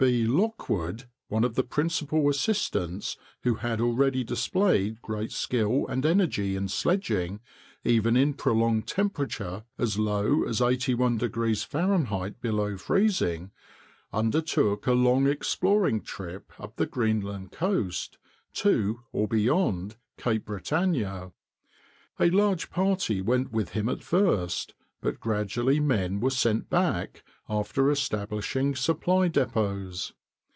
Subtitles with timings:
[0.09, 0.25] B.
[0.25, 6.69] Lockwood, one of the principal assistants, who had already displayed great skill and energy in
[6.69, 7.39] sledging,
[7.83, 11.61] even in prolonged temperature as low as 81°
[12.33, 12.41] F.
[12.41, 13.51] below freezing,
[14.11, 18.17] undertook a long exploring trip up the Greenland coast,
[18.55, 21.31] to or beyond Cape Britannia.
[22.19, 24.73] A large party went with him at first,
[25.03, 30.13] but gradually men were sent back, after establishing supply depots.